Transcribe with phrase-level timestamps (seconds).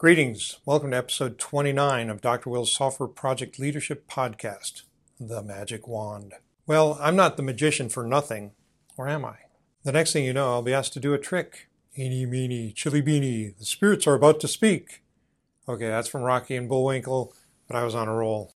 [0.00, 0.60] Greetings.
[0.64, 2.48] Welcome to episode 29 of Dr.
[2.48, 4.84] Will's Software Project Leadership Podcast,
[5.20, 6.32] The Magic Wand.
[6.66, 8.52] Well, I'm not the magician for nothing,
[8.96, 9.34] or am I?
[9.82, 11.68] The next thing you know, I'll be asked to do a trick.
[11.98, 15.02] Eeny, meeny, chilly beanie, the spirits are about to speak.
[15.68, 17.34] Okay, that's from Rocky and Bullwinkle,
[17.68, 18.54] but I was on a roll.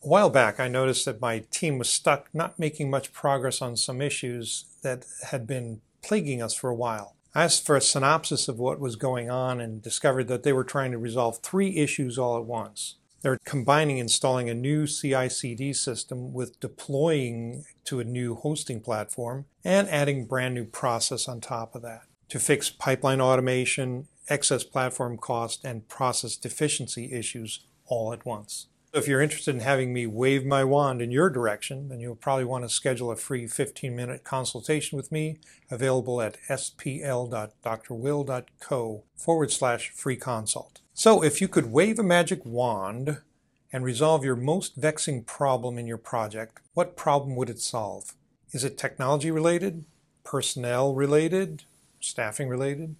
[0.00, 3.76] A while back, I noticed that my team was stuck not making much progress on
[3.76, 7.16] some issues that had been plaguing us for a while.
[7.34, 10.92] Asked for a synopsis of what was going on and discovered that they were trying
[10.92, 12.96] to resolve three issues all at once.
[13.22, 19.46] They're combining installing a new CI CD system with deploying to a new hosting platform
[19.64, 25.16] and adding brand new process on top of that to fix pipeline automation, excess platform
[25.16, 28.68] cost, and process deficiency issues all at once.
[28.94, 32.44] If you're interested in having me wave my wand in your direction, then you'll probably
[32.44, 37.34] want to schedule a free 15 minute consultation with me, available at spl.drwill.co
[39.16, 40.80] forward slash free consult.
[40.92, 43.18] So, if you could wave a magic wand
[43.72, 48.14] and resolve your most vexing problem in your project, what problem would it solve?
[48.52, 49.86] Is it technology related,
[50.22, 51.64] personnel related,
[51.98, 52.94] staffing related?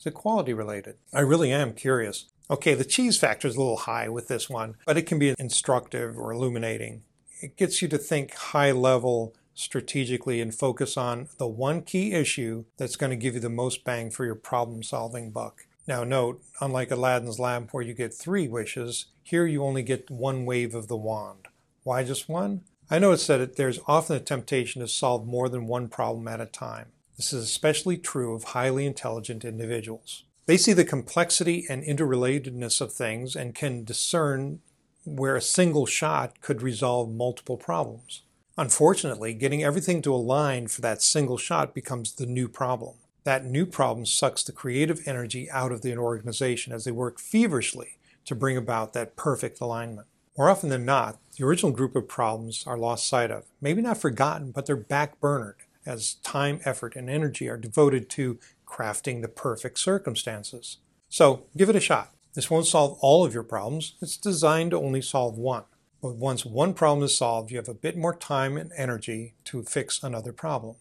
[0.00, 0.96] Is it quality related?
[1.12, 2.24] I really am curious.
[2.48, 5.34] Okay, the cheese factor is a little high with this one, but it can be
[5.38, 7.02] instructive or illuminating.
[7.42, 12.64] It gets you to think high level strategically and focus on the one key issue
[12.78, 15.66] that's going to give you the most bang for your problem solving buck.
[15.86, 20.46] Now, note, unlike Aladdin's lamp where you get three wishes, here you only get one
[20.46, 21.48] wave of the wand.
[21.82, 22.62] Why just one?
[22.90, 26.46] I noticed that there's often a temptation to solve more than one problem at a
[26.46, 26.86] time.
[27.20, 30.24] This is especially true of highly intelligent individuals.
[30.46, 34.60] They see the complexity and interrelatedness of things and can discern
[35.04, 38.22] where a single shot could resolve multiple problems.
[38.56, 42.94] Unfortunately, getting everything to align for that single shot becomes the new problem.
[43.24, 47.98] That new problem sucks the creative energy out of the organization as they work feverishly
[48.24, 50.06] to bring about that perfect alignment.
[50.38, 53.44] More often than not, the original group of problems are lost sight of.
[53.60, 59.22] Maybe not forgotten, but they're backburnered as time, effort, and energy are devoted to crafting
[59.22, 60.78] the perfect circumstances.
[61.08, 62.12] So give it a shot.
[62.34, 63.94] This won't solve all of your problems.
[64.00, 65.64] It's designed to only solve one.
[66.00, 69.62] But once one problem is solved, you have a bit more time and energy to
[69.64, 70.76] fix another problem,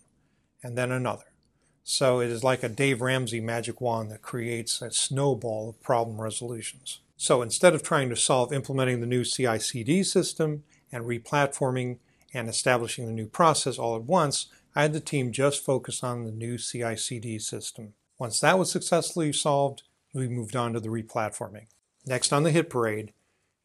[0.64, 1.26] and then another.
[1.84, 6.22] So it is like a Dave Ramsey magic wand that creates a snowball of problem
[6.22, 7.00] resolutions.
[7.18, 11.98] So instead of trying to solve implementing the new CI CD system and replatforming
[12.34, 16.24] and establishing the new process all at once, I had the team just focus on
[16.24, 17.94] the new CI CD system.
[18.18, 21.68] Once that was successfully solved, we moved on to the replatforming.
[22.06, 23.14] Next on the hit parade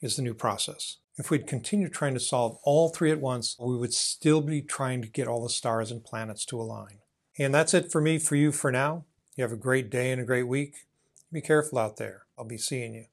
[0.01, 0.99] is the new process.
[1.17, 5.01] If we'd continued trying to solve all three at once, we would still be trying
[5.03, 6.99] to get all the stars and planets to align.
[7.39, 9.05] And that's it for me, for you for now.
[9.37, 10.87] You have a great day and a great week.
[11.33, 12.27] Be careful out there.
[12.39, 13.07] I'll be seeing you.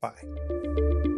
[0.00, 1.09] Bye.